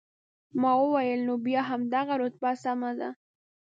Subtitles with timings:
[0.61, 3.09] ما وویل، نو بیا همدغه رتبه سمه ده.